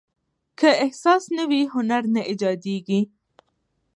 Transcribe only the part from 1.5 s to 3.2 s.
هنر نه ایجاديږي.